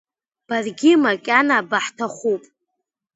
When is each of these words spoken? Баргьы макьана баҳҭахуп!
Баргьы 0.47 0.91
макьана 1.03 1.57
баҳҭахуп! 1.69 2.43